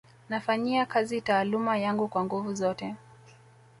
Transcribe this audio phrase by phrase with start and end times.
[0.29, 2.95] Nafanyia kazi taaluma yangu kwa nguvu zote